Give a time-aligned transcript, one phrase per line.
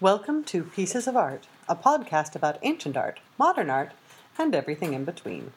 [0.00, 3.92] Welcome to Pieces of Art, a podcast about ancient art, modern art,
[4.36, 5.52] and everything in between.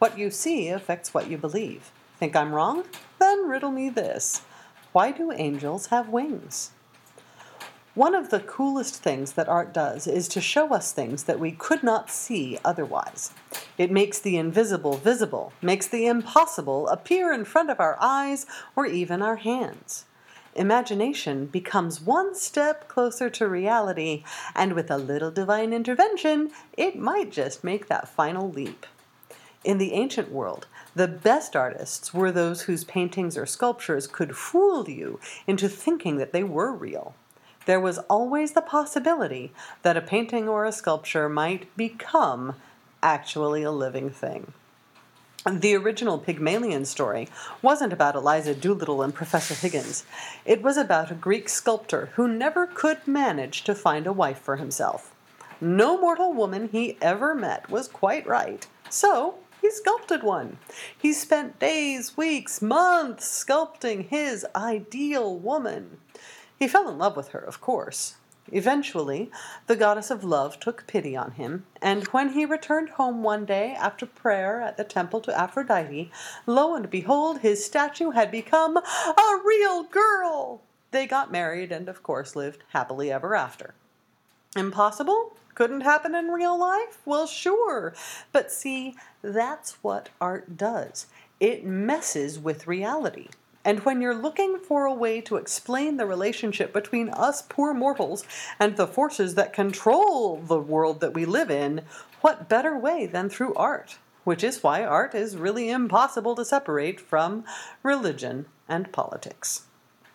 [0.00, 1.92] What you see affects what you believe.
[2.18, 2.82] Think I'm wrong?
[3.20, 4.42] Then riddle me this
[4.90, 6.72] Why do angels have wings?
[7.94, 11.52] One of the coolest things that art does is to show us things that we
[11.52, 13.30] could not see otherwise.
[13.78, 18.84] It makes the invisible visible, makes the impossible appear in front of our eyes or
[18.84, 20.06] even our hands.
[20.54, 24.24] Imagination becomes one step closer to reality,
[24.54, 28.86] and with a little divine intervention, it might just make that final leap.
[29.64, 34.88] In the ancient world, the best artists were those whose paintings or sculptures could fool
[34.88, 37.14] you into thinking that they were real.
[37.66, 42.54] There was always the possibility that a painting or a sculpture might become
[43.02, 44.54] actually a living thing.
[45.46, 47.28] The original Pygmalion story
[47.62, 50.04] wasn't about Eliza Doolittle and Professor Higgins.
[50.44, 54.56] It was about a Greek sculptor who never could manage to find a wife for
[54.56, 55.14] himself.
[55.60, 60.58] No mortal woman he ever met was quite right, so he sculpted one.
[61.00, 65.98] He spent days, weeks, months sculpting his ideal woman.
[66.58, 68.16] He fell in love with her, of course.
[68.50, 69.30] Eventually,
[69.66, 73.74] the goddess of love took pity on him, and when he returned home one day
[73.74, 76.10] after prayer at the temple to Aphrodite,
[76.46, 80.62] lo and behold, his statue had become a real girl!
[80.90, 83.74] They got married and, of course, lived happily ever after.
[84.56, 85.36] Impossible?
[85.54, 87.02] Couldn't happen in real life?
[87.04, 87.92] Well, sure.
[88.32, 91.06] But see, that's what art does.
[91.40, 93.28] It messes with reality.
[93.68, 98.24] And when you're looking for a way to explain the relationship between us poor mortals
[98.58, 101.82] and the forces that control the world that we live in,
[102.22, 103.98] what better way than through art?
[104.24, 107.44] Which is why art is really impossible to separate from
[107.82, 109.66] religion and politics.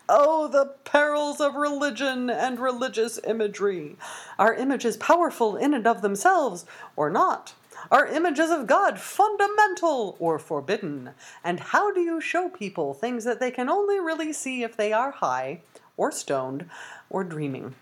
[0.08, 3.94] Oh, the perils of religion and religious imagery!
[4.36, 6.66] Are images powerful in and of themselves,
[6.96, 7.54] or not?
[7.90, 11.10] Are images of God fundamental or forbidden?
[11.42, 14.92] And how do you show people things that they can only really see if they
[14.92, 15.60] are high,
[15.96, 16.68] or stoned,
[17.10, 17.74] or dreaming?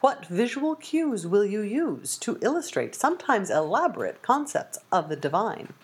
[0.00, 5.74] What visual cues will you use to illustrate sometimes elaborate concepts of the divine?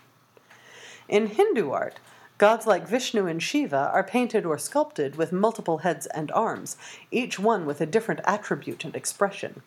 [1.08, 2.00] In Hindu art,
[2.36, 6.76] gods like Vishnu and Shiva are painted or sculpted with multiple heads and arms,
[7.10, 9.62] each one with a different attribute and expression.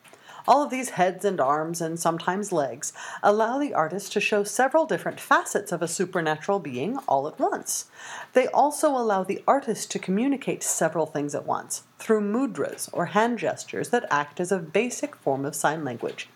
[0.48, 4.86] All of these heads and arms, and sometimes legs, allow the artist to show several
[4.86, 7.86] different facets of a supernatural being all at once.
[8.34, 13.40] They also allow the artist to communicate several things at once through mudras or hand
[13.40, 16.28] gestures that act as a basic form of sign language.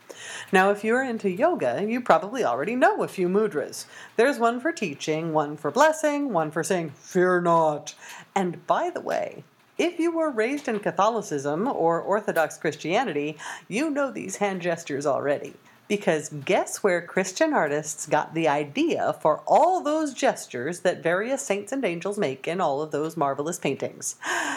[0.51, 3.85] Now, if you're into yoga, you probably already know a few mudras.
[4.15, 7.95] There's one for teaching, one for blessing, one for saying, Fear not.
[8.33, 9.44] And by the way,
[9.78, 13.38] if you were raised in Catholicism or Orthodox Christianity,
[13.68, 15.53] you know these hand gestures already.
[15.88, 21.72] Because guess where Christian artists got the idea for all those gestures that various saints
[21.72, 24.16] and angels make in all of those marvelous paintings?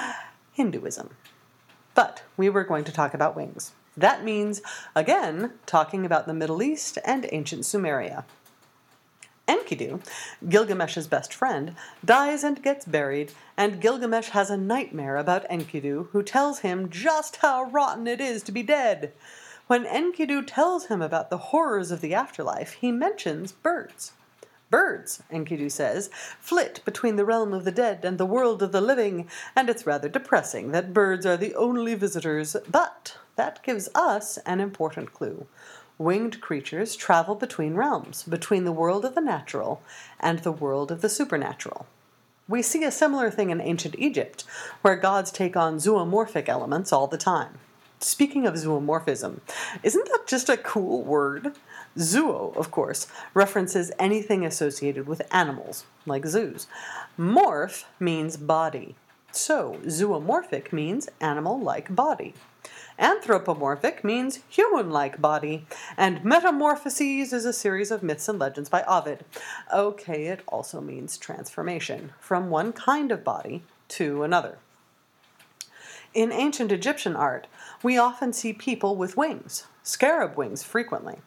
[0.53, 1.11] Hinduism.
[1.95, 3.73] But we were going to talk about wings.
[3.97, 4.63] That means,
[4.95, 8.25] again, talking about the Middle East and ancient Sumeria.
[9.49, 10.01] Enkidu,
[10.47, 16.23] Gilgamesh's best friend, dies and gets buried, and Gilgamesh has a nightmare about Enkidu, who
[16.23, 19.13] tells him just how rotten it is to be dead.
[19.67, 24.13] When Enkidu tells him about the horrors of the afterlife, he mentions birds.
[24.71, 28.83] Birds, Enkidu says, flit between the realm of the dead and the world of the
[28.83, 29.27] living,
[29.57, 34.61] and it's rather depressing that birds are the only visitors, but that gives us an
[34.61, 35.47] important clue
[35.99, 39.83] winged creatures travel between realms, between the world of the natural
[40.21, 41.87] and the world of the supernatural.
[42.49, 44.45] We see a similar thing in ancient Egypt,
[44.81, 47.59] where gods take on zoomorphic elements all the time.
[48.01, 49.41] Speaking of zoomorphism,
[49.83, 51.55] isn't that just a cool word?
[51.99, 56.69] Zoo, of course, references anything associated with animals, like zoos.
[57.19, 58.95] Morph means body.
[59.33, 62.35] So, zoomorphic means animal like body.
[62.99, 68.83] Anthropomorphic means human like body, and Metamorphoses is a series of myths and legends by
[68.89, 69.25] Ovid.
[69.73, 74.59] Okay, it also means transformation from one kind of body to another.
[76.13, 77.47] In ancient Egyptian art,
[77.83, 81.19] we often see people with wings, scarab wings frequently.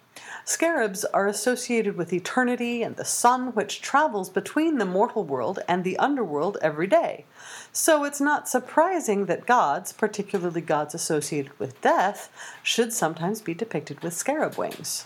[0.45, 5.83] Scarabs are associated with eternity and the sun, which travels between the mortal world and
[5.83, 7.25] the underworld every day.
[7.71, 12.29] So it's not surprising that gods, particularly gods associated with death,
[12.63, 15.05] should sometimes be depicted with scarab wings.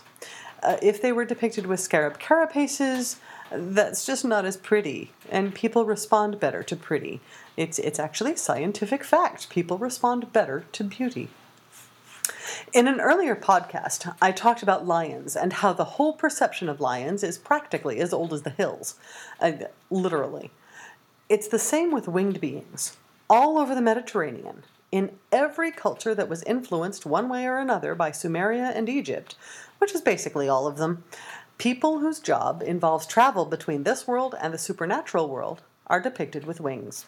[0.62, 3.16] Uh, if they were depicted with scarab carapaces,
[3.50, 7.20] that's just not as pretty, and people respond better to pretty.
[7.56, 9.48] It's, it's actually scientific fact.
[9.50, 11.28] People respond better to beauty.
[12.72, 17.22] In an earlier podcast, I talked about lions and how the whole perception of lions
[17.22, 18.96] is practically as old as the hills.
[19.40, 19.52] Uh,
[19.90, 20.50] literally.
[21.28, 22.96] It's the same with winged beings.
[23.28, 24.62] All over the Mediterranean,
[24.92, 29.34] in every culture that was influenced one way or another by Sumeria and Egypt,
[29.78, 31.04] which is basically all of them,
[31.58, 36.60] people whose job involves travel between this world and the supernatural world are depicted with
[36.60, 37.06] wings.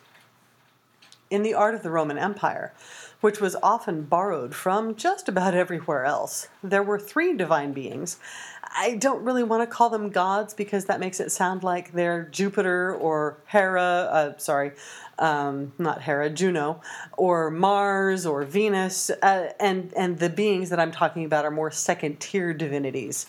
[1.30, 2.72] In the art of the Roman Empire,
[3.20, 6.48] which was often borrowed from just about everywhere else.
[6.62, 8.18] There were three divine beings.
[8.76, 12.24] I don't really want to call them gods because that makes it sound like they're
[12.24, 14.72] Jupiter or Hera, uh, sorry,
[15.18, 16.80] um, not Hera, Juno,
[17.16, 21.70] or Mars or Venus, uh, and and the beings that I'm talking about are more
[21.70, 23.26] second tier divinities.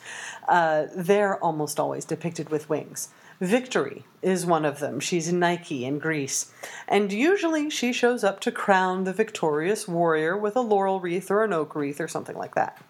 [0.48, 3.10] Uh, they're almost always depicted with wings.
[3.40, 5.00] Victory is one of them.
[5.00, 6.52] She's Nike in Greece.
[6.90, 11.46] And usually she shows up to crown the victorious warrior with a laurel wreath or
[11.46, 12.82] an oak wreath or something like that.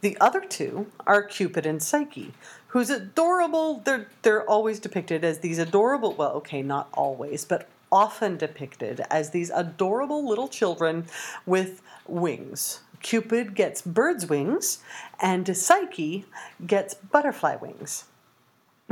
[0.00, 2.32] The other two are Cupid and Psyche,
[2.68, 3.82] who's adorable.
[3.84, 9.30] They're, they're always depicted as these adorable, well, okay, not always, but often depicted as
[9.30, 11.04] these adorable little children
[11.44, 12.80] with wings.
[13.02, 14.78] Cupid gets bird's wings,
[15.20, 16.24] and Psyche
[16.66, 18.04] gets butterfly wings.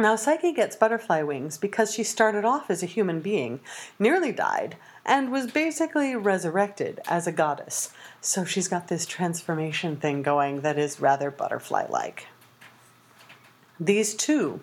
[0.01, 3.59] Now, Psyche gets butterfly wings because she started off as a human being,
[3.99, 7.91] nearly died, and was basically resurrected as a goddess.
[8.21, 12.29] So she's got this transformation thing going that is rather butterfly like.
[13.81, 14.61] These two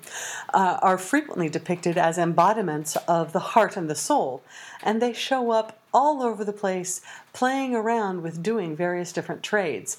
[0.53, 4.41] uh, are frequently depicted as embodiments of the heart and the soul,
[4.81, 7.01] and they show up all over the place,
[7.31, 9.97] playing around with doing various different trades.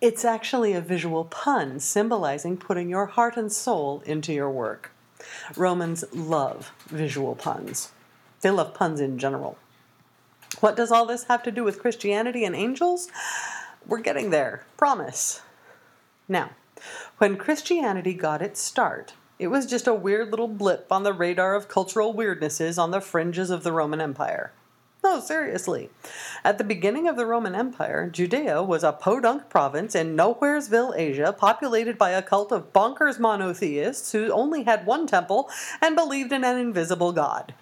[0.00, 4.92] It's actually a visual pun symbolizing putting your heart and soul into your work.
[5.56, 7.92] Romans love visual puns.
[8.40, 9.58] They love puns in general.
[10.60, 13.08] What does all this have to do with Christianity and angels?
[13.86, 15.42] We're getting there, promise.
[16.26, 16.52] Now,
[17.18, 21.54] when Christianity got its start, it was just a weird little blip on the radar
[21.54, 24.52] of cultural weirdnesses on the fringes of the Roman Empire.
[25.10, 25.90] No, seriously.
[26.44, 31.34] At the beginning of the Roman Empire, Judea was a podunk province in Nowheresville, Asia,
[31.36, 35.50] populated by a cult of bonkers monotheists who only had one temple
[35.82, 37.54] and believed in an invisible God.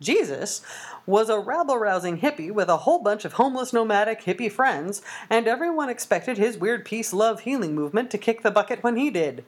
[0.00, 0.62] Jesus
[1.04, 5.46] was a rabble rousing hippie with a whole bunch of homeless nomadic hippie friends, and
[5.46, 9.44] everyone expected his weird peace love healing movement to kick the bucket when he did.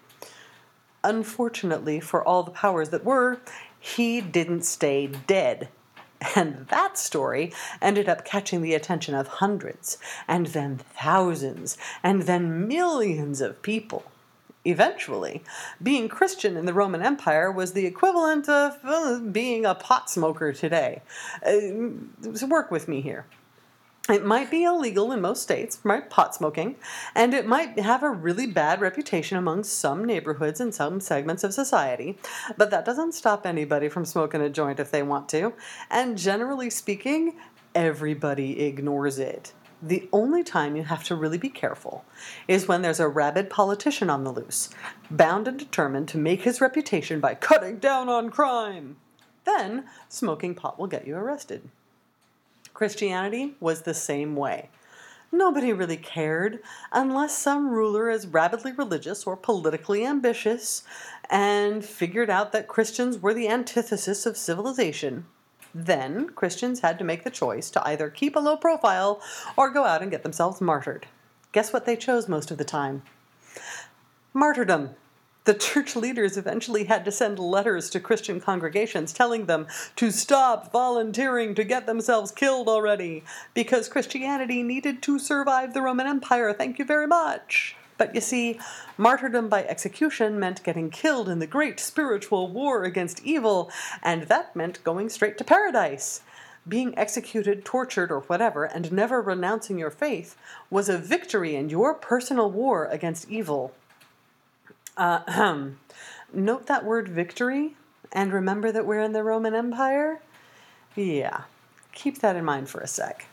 [1.02, 3.40] Unfortunately for all the powers that were,
[3.80, 5.70] he didn't stay dead.
[6.34, 12.66] And that story ended up catching the attention of hundreds, and then thousands, and then
[12.66, 14.04] millions of people.
[14.64, 15.42] Eventually,
[15.82, 20.52] being Christian in the Roman Empire was the equivalent of uh, being a pot smoker
[20.52, 21.02] today.
[21.46, 23.24] Uh, work with me here.
[24.08, 26.08] It might be illegal in most states, right?
[26.08, 26.76] Pot smoking,
[27.14, 31.52] and it might have a really bad reputation among some neighborhoods and some segments of
[31.52, 32.16] society,
[32.56, 35.52] but that doesn't stop anybody from smoking a joint if they want to.
[35.90, 37.34] And generally speaking,
[37.74, 39.52] everybody ignores it.
[39.82, 42.06] The only time you have to really be careful
[42.48, 44.70] is when there's a rabid politician on the loose,
[45.10, 48.96] bound and determined to make his reputation by cutting down on crime.
[49.44, 51.68] Then, smoking pot will get you arrested.
[52.78, 54.70] Christianity was the same way.
[55.32, 56.60] Nobody really cared
[56.92, 60.84] unless some ruler is rabidly religious or politically ambitious
[61.28, 65.26] and figured out that Christians were the antithesis of civilization.
[65.74, 69.20] Then Christians had to make the choice to either keep a low profile
[69.56, 71.08] or go out and get themselves martyred.
[71.50, 73.02] Guess what they chose most of the time?
[74.32, 74.90] Martyrdom.
[75.48, 80.70] The church leaders eventually had to send letters to Christian congregations telling them to stop
[80.70, 83.24] volunteering to get themselves killed already
[83.54, 86.52] because Christianity needed to survive the Roman Empire.
[86.52, 87.76] Thank you very much.
[87.96, 88.60] But you see,
[88.98, 93.70] martyrdom by execution meant getting killed in the great spiritual war against evil,
[94.02, 96.20] and that meant going straight to paradise.
[96.68, 100.36] Being executed, tortured, or whatever, and never renouncing your faith
[100.68, 103.72] was a victory in your personal war against evil.
[104.98, 105.68] Uh,
[106.32, 107.76] note that word victory
[108.12, 110.20] and remember that we're in the Roman Empire?
[110.96, 111.42] Yeah,
[111.92, 113.26] keep that in mind for a sec.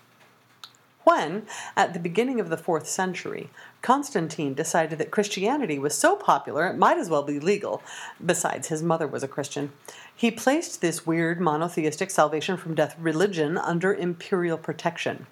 [1.03, 1.45] When,
[1.75, 3.50] at the beginning of the fourth century,
[3.81, 7.84] Constantine decided that Christianity was so popular it might as well be legal,
[8.24, 9.72] besides, his mother was a Christian,
[10.15, 15.27] he placed this weird monotheistic salvation from death religion under imperial protection.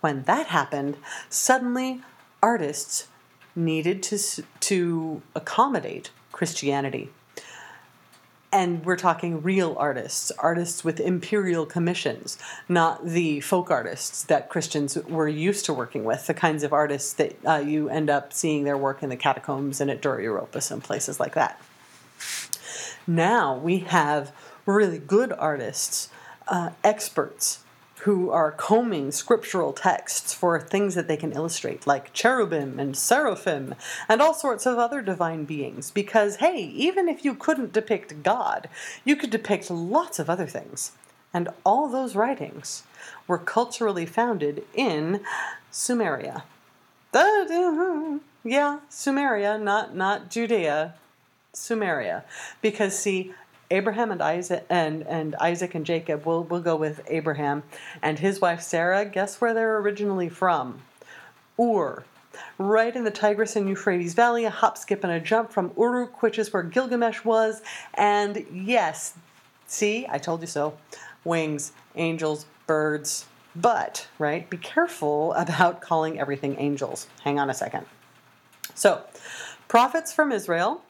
[0.00, 0.98] When that happened,
[1.30, 2.02] suddenly
[2.42, 3.08] artists
[3.56, 4.18] needed to,
[4.60, 7.10] to accommodate Christianity.
[8.54, 14.96] and we're talking real artists, artists with imperial commissions, not the folk artists that Christians
[14.96, 18.62] were used to working with, the kinds of artists that uh, you end up seeing
[18.62, 21.60] their work in the catacombs and at Dura Europos and places like that.
[23.08, 24.30] Now we have
[24.66, 26.08] really good artists,
[26.46, 27.63] uh, experts
[28.04, 33.74] who are combing scriptural texts for things that they can illustrate, like cherubim and seraphim
[34.10, 35.90] and all sorts of other divine beings.
[35.90, 38.68] Because, hey, even if you couldn't depict God,
[39.06, 40.92] you could depict lots of other things.
[41.32, 42.82] And all those writings
[43.26, 45.20] were culturally founded in
[45.72, 46.42] Sumeria.
[47.14, 50.94] Yeah, Sumeria, not, not Judea,
[51.54, 52.24] Sumeria.
[52.60, 53.32] Because, see,
[53.70, 56.26] Abraham and Isaac and, and Isaac and Jacob.
[56.26, 57.62] We'll we'll go with Abraham
[58.02, 59.04] and his wife Sarah.
[59.04, 60.80] Guess where they're originally from?
[61.60, 62.04] Ur.
[62.58, 66.22] Right in the Tigris and Euphrates Valley, a hop, skip, and a jump from Uruk,
[66.22, 67.62] which is where Gilgamesh was.
[67.94, 69.14] And yes,
[69.66, 70.76] see, I told you so.
[71.24, 73.26] Wings, angels, birds.
[73.56, 77.06] But, right, be careful about calling everything angels.
[77.22, 77.86] Hang on a second.
[78.74, 79.02] So,
[79.68, 80.82] prophets from Israel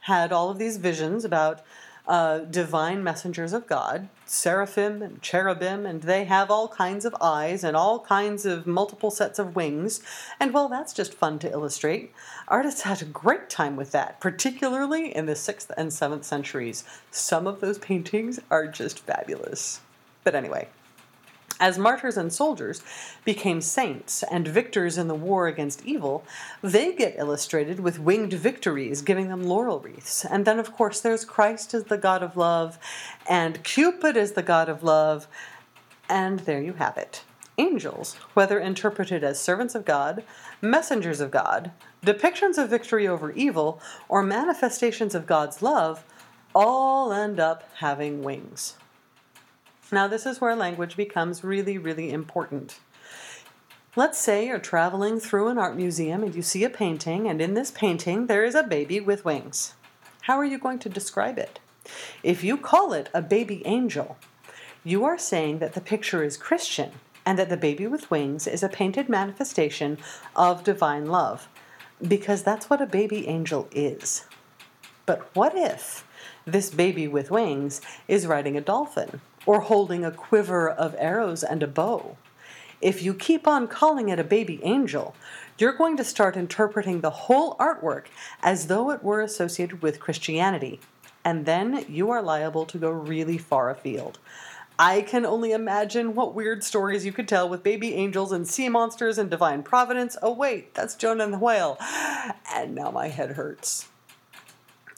[0.00, 1.62] had all of these visions about
[2.06, 7.62] uh, divine messengers of God, seraphim and cherubim, and they have all kinds of eyes
[7.62, 10.02] and all kinds of multiple sets of wings.
[10.38, 12.12] And well, that's just fun to illustrate.
[12.48, 16.84] Artists had a great time with that, particularly in the 6th and 7th centuries.
[17.10, 19.80] Some of those paintings are just fabulous.
[20.24, 20.68] But anyway,
[21.60, 22.82] as martyrs and soldiers
[23.24, 26.24] became saints and victors in the war against evil,
[26.62, 30.24] they get illustrated with winged victories, giving them laurel wreaths.
[30.24, 32.78] And then, of course, there's Christ as the God of love,
[33.28, 35.28] and Cupid as the God of love,
[36.08, 37.22] and there you have it.
[37.58, 40.24] Angels, whether interpreted as servants of God,
[40.62, 41.72] messengers of God,
[42.04, 46.04] depictions of victory over evil, or manifestations of God's love,
[46.54, 48.76] all end up having wings.
[49.92, 52.78] Now, this is where language becomes really, really important.
[53.96, 57.54] Let's say you're traveling through an art museum and you see a painting, and in
[57.54, 59.74] this painting there is a baby with wings.
[60.22, 61.58] How are you going to describe it?
[62.22, 64.16] If you call it a baby angel,
[64.84, 66.92] you are saying that the picture is Christian
[67.26, 69.98] and that the baby with wings is a painted manifestation
[70.36, 71.48] of divine love,
[72.00, 74.24] because that's what a baby angel is.
[75.04, 76.06] But what if
[76.44, 79.20] this baby with wings is riding a dolphin?
[79.50, 82.16] Or holding a quiver of arrows and a bow.
[82.80, 85.16] If you keep on calling it a baby angel,
[85.58, 88.04] you're going to start interpreting the whole artwork
[88.44, 90.78] as though it were associated with Christianity,
[91.24, 94.20] and then you are liable to go really far afield.
[94.78, 98.68] I can only imagine what weird stories you could tell with baby angels and sea
[98.68, 100.16] monsters and divine providence.
[100.22, 101.76] Oh, wait, that's Jonah and the whale.
[102.54, 103.88] And now my head hurts.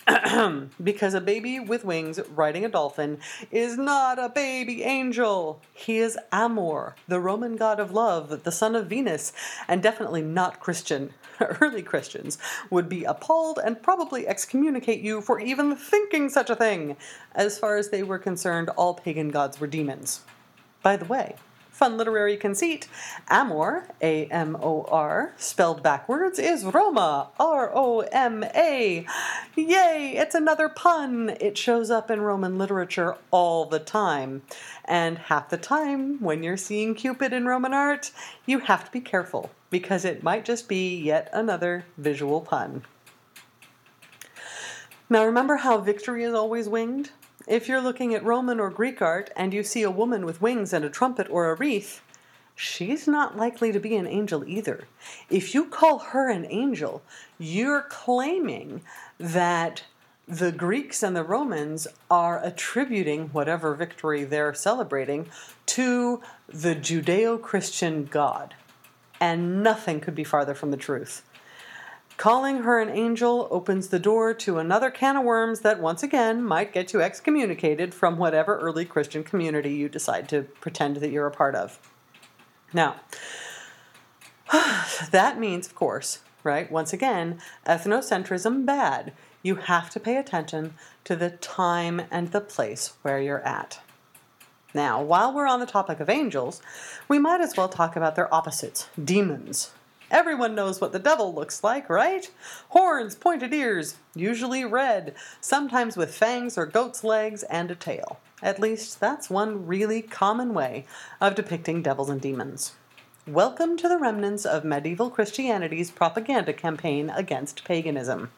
[0.83, 3.19] because a baby with wings riding a dolphin
[3.51, 5.61] is not a baby angel.
[5.73, 9.33] He is Amor, the Roman god of love, the son of Venus,
[9.69, 11.11] and definitely not Christian.
[11.41, 12.39] Early Christians
[12.71, 16.97] would be appalled and probably excommunicate you for even thinking such a thing.
[17.35, 20.21] As far as they were concerned, all pagan gods were demons.
[20.83, 21.37] By the way,
[21.73, 22.87] fun literary conceit.
[23.29, 29.05] Amor, A M O R, spelled backwards, is Roma, R O M A.
[29.57, 31.37] Yay, it's another pun.
[31.41, 34.43] It shows up in Roman literature all the time.
[34.85, 38.13] And half the time, when you're seeing Cupid in Roman art,
[38.47, 42.85] you have to be careful because it might just be yet another visual pun.
[45.09, 47.11] Now, remember how victory is always winged?
[47.49, 50.73] If you're looking at Roman or Greek art and you see a woman with wings
[50.73, 52.01] and a trumpet or a wreath,
[52.55, 54.87] she's not likely to be an angel either.
[55.29, 57.03] If you call her an angel,
[57.39, 58.83] you're claiming
[59.19, 59.85] that
[60.29, 65.27] the Greeks and the Romans are attributing whatever victory they're celebrating
[65.67, 68.55] to the Judeo Christian God.
[69.21, 71.23] And nothing could be farther from the truth.
[72.23, 76.41] Calling her an angel opens the door to another can of worms that once again
[76.41, 81.27] might get you excommunicated from whatever early Christian community you decide to pretend that you're
[81.27, 81.81] a part of.
[82.73, 83.01] Now,
[85.11, 89.13] that means, of course, right, once again, ethnocentrism bad.
[89.43, 93.81] You have to pay attention to the time and the place where you're at.
[94.73, 96.63] Now, while we're on the topic of angels,
[97.09, 99.73] we might as well talk about their opposites, demons.
[100.13, 102.31] Everyone knows what the devil looks like, right?
[102.69, 108.21] Horns, pointed ears, usually red, sometimes with fangs or goat's legs and a tail.
[108.43, 110.85] At least that's one really common way
[111.19, 112.75] of depicting devils and demons.
[113.27, 118.33] Welcome to the remnants of medieval Christianity's propaganda campaign against paganism.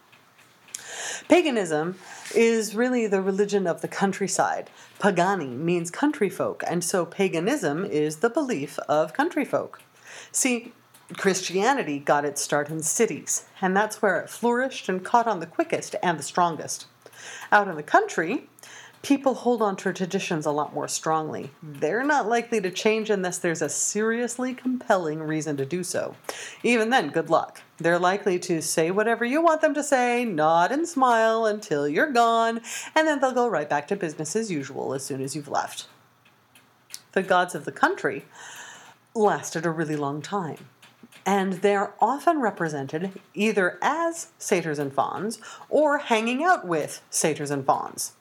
[1.29, 1.99] Paganism
[2.37, 4.71] is really the religion of the countryside.
[5.01, 9.83] Pagani means country folk, and so paganism is the belief of country folk.
[10.31, 10.73] See,
[11.17, 15.47] Christianity got its start in cities, and that's where it flourished and caught on the
[15.47, 16.87] quickest and the strongest.
[17.53, 18.49] Out in the country,
[19.03, 21.51] people hold on to traditions a lot more strongly.
[21.63, 26.17] They're not likely to change unless there's a seriously compelling reason to do so.
[26.63, 27.61] Even then, good luck.
[27.77, 32.13] They're likely to say whatever you want them to say, nod and smile until you're
[32.13, 32.63] gone,
[32.95, 35.87] and then they'll go right back to business as usual as soon as you've left.
[37.13, 38.25] The gods of the country
[39.15, 40.69] lasted a really long time.
[41.27, 45.39] And they're often represented either as satyrs and fauns
[45.69, 48.13] or hanging out with satyrs and fauns.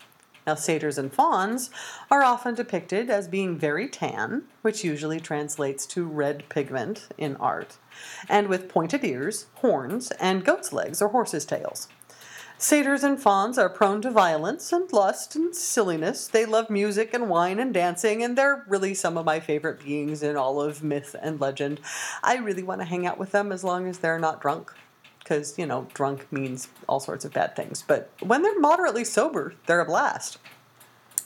[0.46, 1.70] Now, satyrs and fauns
[2.12, 7.78] are often depicted as being very tan, which usually translates to red pigment in art,
[8.28, 11.88] and with pointed ears, horns, and goat's legs or horse's tails.
[12.64, 16.30] Satyrs and fauns are prone to violence and lust and silliness.
[16.30, 20.24] They love music and wine and dancing, and they're really some of my favorite beings
[20.24, 21.82] in all of myth and legend.
[22.24, 24.72] I really want to hang out with them as long as they're not drunk
[25.20, 27.84] because, you know, drunk means all sorts of bad things.
[27.86, 30.38] But when they're moderately sober, they're a blast.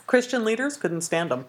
[0.07, 1.45] Christian leaders couldn't stand them.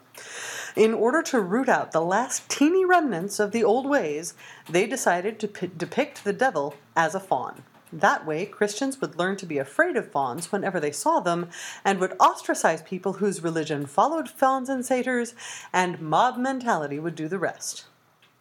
[0.77, 4.35] In order to root out the last teeny remnants of the old ways,
[4.69, 7.63] they decided to p- depict the devil as a faun.
[7.93, 11.49] That way, Christians would learn to be afraid of fauns whenever they saw them,
[11.85, 15.35] and would ostracize people whose religion followed fauns and satyrs,
[15.73, 17.87] and mob mentality would do the rest.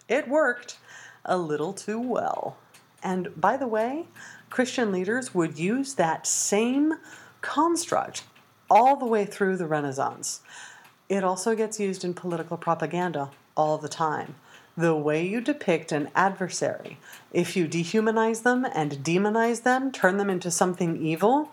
[0.10, 0.78] It worked
[1.24, 2.58] a little too well.
[3.04, 4.08] And by the way,
[4.50, 6.96] Christian leaders would use that same
[7.42, 8.24] construct
[8.70, 10.42] all the way through the Renaissance.
[11.08, 14.36] It also gets used in political propaganda all the time.
[14.78, 17.00] The way you depict an adversary,
[17.34, 21.52] if you dehumanize them and demonize them, turn them into something evil,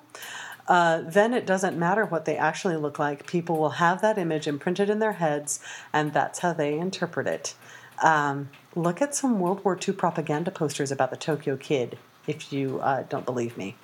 [0.68, 3.26] uh, then it doesn't matter what they actually look like.
[3.26, 5.60] People will have that image imprinted in their heads,
[5.92, 7.54] and that's how they interpret it.
[8.02, 12.80] Um, look at some World War II propaganda posters about the Tokyo Kid if you
[12.80, 13.76] uh, don't believe me.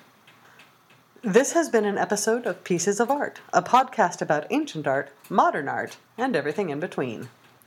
[1.23, 5.67] This has been an episode of Pieces of Art, a podcast about ancient art, modern
[5.67, 7.29] art, and everything in between.